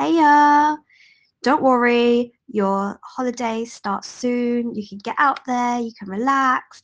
hey, 0.00 0.18
uh, 0.18 0.76
don't 1.42 1.62
worry, 1.62 2.32
your 2.48 2.98
holiday 3.04 3.66
starts 3.66 4.08
soon. 4.08 4.74
You 4.74 4.88
can 4.88 4.96
get 4.96 5.14
out 5.18 5.40
there, 5.44 5.78
you 5.78 5.92
can 5.98 6.08
relax, 6.08 6.80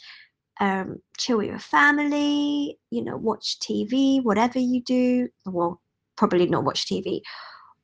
um, 0.60 1.00
chill 1.16 1.38
with 1.38 1.46
your 1.46 1.58
family, 1.58 2.78
you 2.90 3.02
know, 3.02 3.16
watch 3.16 3.58
TV, 3.60 4.22
whatever 4.22 4.58
you 4.58 4.82
do. 4.82 5.28
Well, 5.46 5.80
probably 6.16 6.46
not 6.46 6.64
watch 6.64 6.84
TV. 6.84 7.22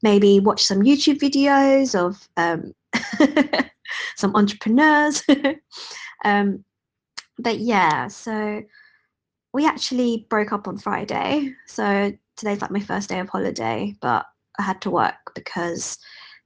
Maybe 0.03 0.39
watch 0.39 0.63
some 0.65 0.83
YouTube 0.83 1.19
videos 1.19 1.95
of 1.95 2.29
um, 2.37 2.75
some 4.17 4.37
entrepreneurs. 4.37 5.23
um, 6.27 6.63
but 7.39 7.59
yeah, 7.59 8.09
so 8.09 8.63
we 9.55 9.65
actually 9.65 10.27
broke 10.29 10.53
up 10.53 10.69
on 10.69 10.77
Friday. 10.77 11.55
So 11.67 12.13
today's 12.37 12.61
like 12.61 12.71
my 12.71 12.81
first 12.81 13.09
day 13.09 13.19
of 13.19 13.31
holiday, 13.31 13.95
but 14.03 14.27
I 14.59 14.63
had 14.63 14.81
to 14.83 14.91
work 14.91 15.33
because 15.35 15.99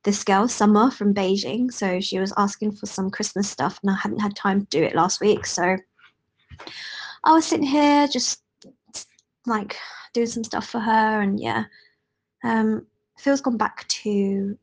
this 0.05 0.23
girl, 0.23 0.47
Summer 0.47 0.91
from 0.91 1.13
Beijing, 1.13 1.73
so 1.73 2.01
she 2.01 2.19
was 2.19 2.33
asking 2.37 2.73
for 2.73 2.87
some 2.87 3.11
Christmas 3.11 3.51
stuff 3.51 3.81
and 3.83 3.91
I 3.91 3.97
hadn't 3.97 4.21
had 4.21 4.37
time 4.37 4.61
to 4.61 4.67
do 4.67 4.83
it 4.83 4.95
last 4.95 5.21
week. 5.21 5.45
So 5.47 5.77
I 7.25 7.33
was 7.33 7.45
sitting 7.45 7.67
here 7.67 8.07
just 8.07 8.43
like 9.47 9.77
doing 10.15 10.29
some 10.29 10.45
stuff 10.45 10.69
for 10.69 10.81
her 10.81 11.21
and 11.21 11.41
yeah. 11.41 11.65
Um, 12.45 12.87
Phil's 13.19 13.41
gone 13.41 13.57
back 13.57 13.87
to 13.89 14.57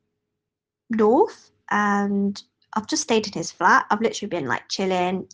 North 0.90 1.52
and 1.70 2.42
I've 2.76 2.88
just 2.88 3.04
stayed 3.04 3.28
in 3.28 3.34
his 3.34 3.52
flat. 3.52 3.86
I've 3.90 4.02
literally 4.02 4.30
been 4.30 4.48
like 4.48 4.70
chilling, 4.70 5.28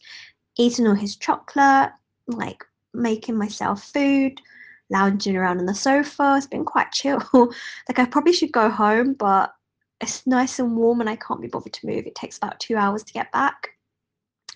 eating 0.57 0.87
all 0.87 0.95
his 0.95 1.15
chocolate, 1.15 1.91
like 2.27 2.63
making 2.93 3.37
myself 3.37 3.83
food, 3.83 4.41
lounging 4.89 5.35
around 5.35 5.59
on 5.59 5.65
the 5.65 5.75
sofa. 5.75 6.35
It's 6.37 6.47
been 6.47 6.65
quite 6.65 6.91
chill. 6.91 7.21
like 7.33 7.99
I 7.99 8.05
probably 8.05 8.33
should 8.33 8.51
go 8.51 8.69
home, 8.69 9.13
but 9.13 9.53
it's 10.01 10.25
nice 10.25 10.59
and 10.59 10.75
warm 10.75 11.01
and 11.01 11.09
I 11.09 11.15
can't 11.15 11.41
be 11.41 11.47
bothered 11.47 11.73
to 11.73 11.87
move. 11.87 12.05
It 12.05 12.15
takes 12.15 12.37
about 12.37 12.59
two 12.59 12.77
hours 12.77 13.03
to 13.03 13.13
get 13.13 13.31
back. 13.31 13.69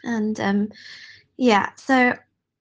And 0.04 0.40
um, 0.40 0.70
yeah, 1.38 1.70
so 1.76 2.14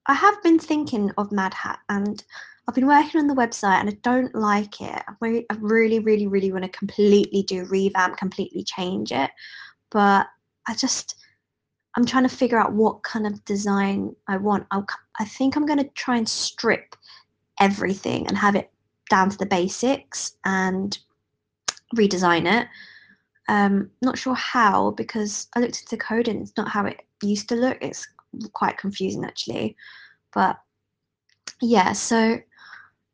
I 0.07 0.15
have 0.15 0.43
been 0.43 0.59
thinking 0.59 1.11
of 1.17 1.33
Mad 1.33 1.55
Hat 1.55 1.79
and 1.89 2.23
I've 2.69 2.75
been 2.75 2.87
working 2.87 3.21
on 3.21 3.27
the 3.27 3.35
website 3.35 3.81
and 3.81 3.89
I 3.89 3.97
don't 4.03 4.35
like 4.35 4.81
it. 4.81 5.03
I 5.09 5.13
really, 5.21 5.47
I 5.51 5.57
really, 5.61 5.99
really, 5.99 6.27
really 6.27 6.53
want 6.53 6.65
to 6.65 6.71
completely 6.71 7.43
do 7.43 7.65
revamp, 7.65 8.17
completely 8.17 8.65
change 8.65 9.13
it. 9.13 9.31
But 9.91 10.27
I 10.69 10.75
just, 10.75 11.17
I'm 11.97 12.07
trying 12.07 12.23
to 12.29 12.35
figure 12.35 12.59
out 12.59 12.73
what 12.73 13.03
kind 13.03 13.27
of 13.27 13.45
design 13.45 14.15
I 14.29 14.37
want. 14.37 14.67
I'll, 14.71 14.87
I 15.19 15.25
think 15.25 15.57
I'm 15.57 15.67
going 15.67 15.81
to 15.81 15.91
try 15.95 16.17
and 16.17 16.29
strip 16.29 16.95
everything 17.61 18.27
and 18.27 18.37
have 18.37 18.57
it 18.57 18.71
down 19.11 19.31
to 19.31 19.37
the 19.37 19.47
basics 19.47 20.37
and 20.45 20.99
redesign 21.97 22.51
it. 22.51 22.69
Um, 23.49 23.91
not 24.01 24.19
sure 24.19 24.35
how 24.35 24.93
because 24.93 25.49
I 25.55 25.61
looked 25.61 25.81
into 25.81 25.91
the 25.91 26.03
code 26.03 26.29
and 26.29 26.41
it's 26.41 26.57
not 26.57 26.69
how 26.69 26.87
it 26.87 27.03
used 27.23 27.49
to 27.49 27.57
look. 27.57 27.79
It's 27.81 28.07
quite 28.53 28.79
confusing 28.79 29.25
actually. 29.25 29.77
But 30.33 30.59
yeah, 31.61 31.93
so 31.93 32.39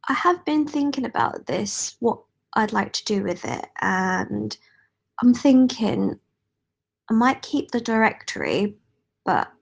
I 0.08 0.12
have 0.12 0.44
been 0.44 0.66
thinking 0.66 1.04
about 1.04 1.46
this, 1.46 1.96
what 2.00 2.20
I'd 2.54 2.72
like 2.72 2.92
to 2.94 3.04
do 3.04 3.22
with 3.22 3.44
it, 3.44 3.66
and 3.80 4.56
I'm 5.22 5.34
thinking 5.34 6.18
I 7.10 7.14
might 7.14 7.42
keep 7.42 7.70
the 7.70 7.80
directory, 7.80 8.76
but 9.24 9.52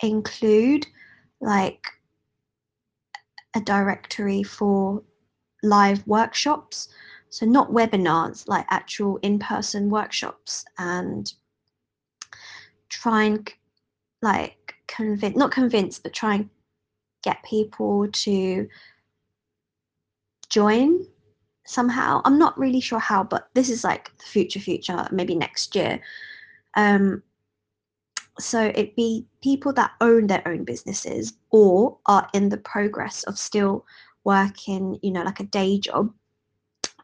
include 0.00 0.86
like 1.40 1.84
a 3.54 3.60
directory 3.60 4.42
for 4.42 5.02
live 5.62 6.06
workshops. 6.06 6.88
So 7.30 7.46
not 7.46 7.70
webinars, 7.70 8.48
like 8.48 8.66
actual 8.70 9.18
in-person 9.22 9.90
workshops 9.90 10.64
and 10.78 11.32
try 12.88 13.24
and 13.24 13.52
like 14.22 14.74
convince, 14.86 15.36
not 15.36 15.50
convince, 15.50 15.98
but 15.98 16.12
try 16.12 16.36
and 16.36 16.50
get 17.22 17.42
people 17.42 18.08
to 18.08 18.68
join 20.48 21.04
somehow. 21.66 22.22
I'm 22.24 22.38
not 22.38 22.58
really 22.58 22.80
sure 22.80 22.98
how, 22.98 23.22
but 23.22 23.48
this 23.54 23.68
is 23.68 23.84
like 23.84 24.16
the 24.16 24.24
future, 24.24 24.60
future, 24.60 25.06
maybe 25.12 25.34
next 25.34 25.76
year. 25.76 26.00
Um, 26.74 27.22
so 28.38 28.66
it'd 28.66 28.94
be 28.94 29.26
people 29.42 29.72
that 29.74 29.92
own 30.00 30.26
their 30.26 30.46
own 30.46 30.64
businesses 30.64 31.34
or 31.50 31.98
are 32.06 32.28
in 32.34 32.48
the 32.48 32.56
progress 32.56 33.22
of 33.24 33.38
still 33.38 33.84
working, 34.24 34.98
you 35.02 35.10
know, 35.10 35.22
like 35.22 35.40
a 35.40 35.44
day 35.44 35.78
job, 35.78 36.12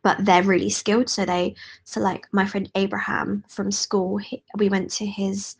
but 0.02 0.24
they're 0.24 0.42
really 0.42 0.70
skilled. 0.70 1.08
So 1.08 1.24
they, 1.24 1.54
so 1.84 2.00
like 2.00 2.26
my 2.32 2.46
friend 2.46 2.70
Abraham 2.74 3.44
from 3.48 3.70
school, 3.70 4.18
he, 4.18 4.42
we 4.56 4.68
went 4.68 4.90
to 4.92 5.06
his 5.06 5.56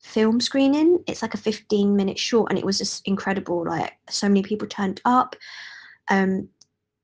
film 0.00 0.40
screening. 0.40 1.02
It's 1.06 1.22
like 1.22 1.34
a 1.34 1.38
15 1.38 1.94
minute 1.94 2.18
short 2.18 2.50
and 2.50 2.58
it 2.58 2.64
was 2.64 2.78
just 2.78 3.06
incredible. 3.06 3.64
Like 3.64 3.96
so 4.08 4.28
many 4.28 4.42
people 4.42 4.66
turned 4.66 5.00
up. 5.04 5.36
Um, 6.10 6.48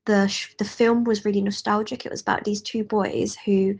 the 0.07 0.33
the 0.59 0.65
film 0.65 1.05
was 1.05 1.25
really 1.25 1.41
nostalgic. 1.41 2.05
It 2.05 2.11
was 2.13 2.21
about 2.21 2.45
these 2.45 2.61
two 2.61 2.85
boys 2.85 3.37
who 3.45 3.79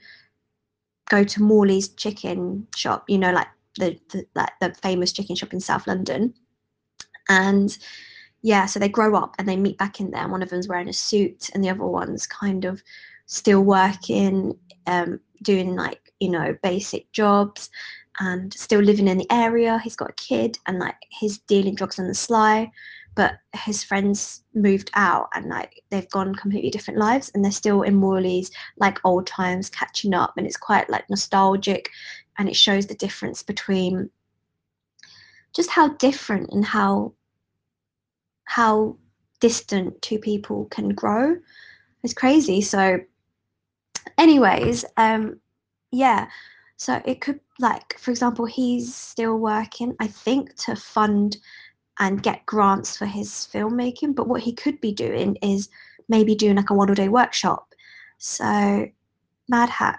go 1.11 1.23
to 1.25 1.43
Morley's 1.43 1.89
chicken 1.89 2.67
shop, 2.75 3.05
you 3.09 3.19
know, 3.19 3.33
like 3.33 3.49
the 3.79 3.99
the, 4.11 4.27
the 4.61 4.75
famous 4.83 5.13
chicken 5.13 5.37
shop 5.37 5.53
in 5.53 5.61
South 5.61 5.87
London, 5.87 6.35
and 7.29 7.77
yeah, 8.43 8.67
so 8.67 8.79
they 8.79 8.89
grow 8.89 9.15
up 9.17 9.35
and 9.39 9.49
they 9.49 9.57
meet 9.57 9.79
back 9.79 10.01
in 10.01 10.11
there. 10.11 10.23
And 10.23 10.33
one 10.33 10.43
of 10.43 10.51
them's 10.51 10.69
wearing 10.69 10.89
a 10.89 10.93
suit, 10.93 11.51
and 11.55 11.65
the 11.65 11.71
other 11.71 11.87
one's 11.87 12.27
kind 12.27 12.65
of 12.65 12.83
still 13.27 13.63
working, 13.63 14.59
um, 14.87 15.21
doing 15.43 15.75
like 15.75 16.13
you 16.21 16.31
know 16.31 16.57
basic 16.63 17.11
jobs, 17.13 17.71
and 18.21 18.53
still 18.55 18.81
living 18.81 19.09
in 19.09 19.19
the 19.19 19.33
area. 19.33 19.81
He's 19.83 19.97
got 19.97 20.11
a 20.11 20.15
kid, 20.15 20.59
and 20.67 20.79
like 20.79 20.97
he's 21.11 21.39
dealing 21.39 21.75
drugs 21.75 21.99
on 21.99 22.07
the 22.07 22.15
sly 22.15 22.71
but 23.15 23.39
his 23.53 23.85
friends 23.85 24.43
moved 24.55 24.91
out 24.95 25.29
and 25.35 25.47
like 25.47 25.83
they've 25.91 26.11
gone 26.11 26.35
completely 26.35 26.71
different 26.71 26.99
lives 26.99 27.31
and 27.35 27.45
they're 27.45 27.53
still 27.53 27.83
in 27.83 27.95
Morley's 27.95 28.51
like 28.79 28.99
old 29.05 29.27
times 29.27 29.71
catching 29.71 30.15
up 30.15 30.35
and 30.37 30.47
it's 30.47 30.57
quite 30.57 30.89
like 30.91 31.09
nostalgic 31.09 31.91
and 32.39 32.49
it 32.49 32.57
shows 32.57 32.87
the 32.87 32.95
difference 32.95 33.43
between 33.43 34.11
just 35.55 35.71
how 35.71 35.89
different 35.95 36.51
and 36.53 36.65
how 36.65 37.13
how 38.45 38.97
distant 39.41 40.01
two 40.03 40.19
people 40.19 40.67
can 40.67 40.91
grow 40.91 41.37
it's 42.03 42.15
crazy 42.15 42.61
so 42.61 42.99
anyways 44.19 44.85
um 44.97 45.39
yeah 45.91 46.29
so 46.77 47.01
it 47.05 47.21
could 47.21 47.41
like 47.59 47.99
for 47.99 48.11
example 48.11 48.45
he's 48.45 48.95
still 48.95 49.39
working 49.39 49.95
i 50.01 50.07
think 50.07 50.55
to 50.57 50.75
fund 50.75 51.37
and 52.01 52.23
get 52.23 52.45
grants 52.47 52.97
for 52.97 53.07
his 53.07 53.29
filmmaking. 53.31 54.15
But 54.15 54.29
what 54.29 54.43
he 54.43 54.53
could 54.53 54.81
be 54.81 54.93
doing 54.93 55.37
is 55.43 55.69
maybe 56.09 56.35
doing 56.35 56.57
like 56.57 56.71
a 56.71 56.75
one 56.75 56.93
day 56.95 57.09
workshop. 57.09 57.75
So 58.19 58.87
Mad 59.49 59.69
Hat 59.69 59.99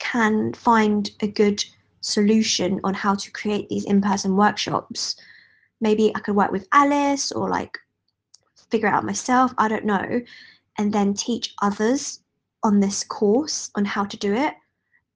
can 0.00 0.52
find 0.52 1.10
a 1.20 1.28
good 1.28 1.64
solution 2.00 2.80
on 2.82 2.94
how 2.94 3.14
to 3.14 3.30
create 3.30 3.68
these 3.68 3.84
in 3.84 4.00
person 4.00 4.36
workshops. 4.36 5.16
Maybe 5.80 6.10
I 6.14 6.20
could 6.20 6.34
work 6.34 6.50
with 6.50 6.66
Alice 6.72 7.30
or 7.30 7.48
like 7.48 7.78
figure 8.70 8.88
it 8.88 8.94
out 8.94 9.04
myself, 9.04 9.54
I 9.58 9.68
don't 9.68 9.84
know, 9.84 10.20
and 10.78 10.92
then 10.92 11.14
teach 11.14 11.54
others 11.62 12.20
on 12.62 12.80
this 12.80 13.04
course 13.04 13.70
on 13.76 13.84
how 13.84 14.04
to 14.04 14.16
do 14.16 14.34
it. 14.34 14.54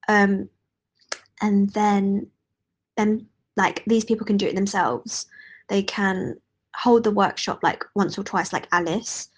Um, 0.07 0.49
and 1.41 1.69
then 1.71 2.27
then 2.97 3.27
like 3.57 3.83
these 3.85 4.05
people 4.05 4.25
can 4.25 4.37
do 4.37 4.47
it 4.47 4.55
themselves 4.55 5.27
they 5.67 5.83
can 5.83 6.35
hold 6.75 7.03
the 7.03 7.11
workshop 7.11 7.59
like 7.63 7.83
once 7.95 8.17
or 8.17 8.23
twice 8.23 8.53
like 8.53 8.67
alice 8.71 9.29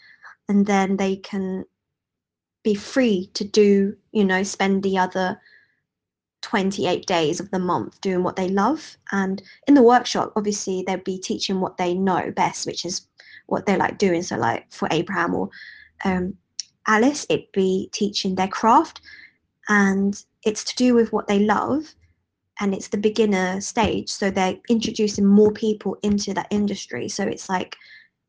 and 0.50 0.66
then 0.66 0.98
they 0.98 1.16
can 1.18 1.64
be 2.68 2.76
free 2.76 3.30
to 3.34 3.46
do 3.46 3.96
you 4.12 4.26
know 4.26 4.44
spend 4.44 4.84
the 4.84 4.98
other 4.98 5.40
28 6.42 7.06
days 7.06 7.40
of 7.40 7.50
the 7.52 7.60
month 7.60 8.00
doing 8.02 8.24
what 8.24 8.36
they 8.36 8.50
love. 8.50 8.98
And 9.14 9.42
in 9.68 9.74
the 9.74 9.82
workshop 9.82 10.34
obviously 10.36 10.84
they'll 10.86 10.98
be 11.14 11.18
teaching 11.18 11.62
what 11.62 11.78
they 11.78 11.94
know 11.94 12.30
best 12.36 12.66
which 12.66 12.84
is 12.84 13.08
what 13.46 13.66
they 13.66 13.78
like 13.78 13.98
doing. 13.98 14.22
So 14.22 14.36
like 14.36 14.66
for 14.70 14.90
abraham 14.92 15.34
or 15.34 15.50
um, 16.04 16.36
alice 16.88 17.26
it'd 17.30 17.52
be 17.54 17.90
teaching 17.94 18.36
their 18.36 18.50
craft. 18.50 19.00
And 19.70 20.22
it's 20.44 20.66
to 20.66 20.76
do 20.76 20.94
with 20.94 21.14
what 21.14 21.28
they 21.28 21.40
love. 21.40 21.96
And 22.60 22.74
it's 22.74 22.90
the 22.90 22.98
beginner 22.98 23.62
stage. 23.62 24.10
So 24.10 24.30
they're 24.30 24.58
introducing 24.68 25.26
more 25.26 25.54
people 25.54 25.96
into 26.04 26.34
that 26.34 26.48
industry. 26.50 27.08
So 27.08 27.24
it's 27.24 27.48
like 27.48 27.78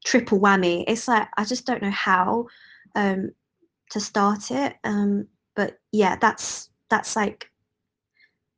triple 0.04 0.38
whammy. 0.38 0.84
It's 0.86 1.08
like 1.08 1.26
i 1.36 1.44
just 1.44 1.66
don't 1.66 1.82
know 1.82 1.90
how 1.90 2.46
um, 2.94 3.32
to 3.90 4.00
start 4.00 4.50
it 4.50 4.76
um, 4.84 5.26
but 5.56 5.78
yeah 5.92 6.16
that's 6.16 6.70
that's 6.90 7.16
like 7.16 7.50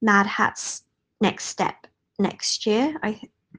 mad 0.03 0.27
hat's 0.27 0.85
next 1.21 1.47
step 1.47 1.87
next 2.19 2.67
year 2.67 2.97
i 3.03 3.21